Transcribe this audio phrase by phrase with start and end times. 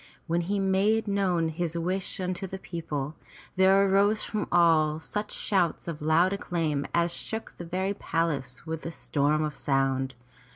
[0.25, 3.13] When he made known his wish unto the people,
[3.55, 8.83] there arose from all such shouts of loud acclaim as shook the very palace with
[8.87, 10.15] a storm of sound.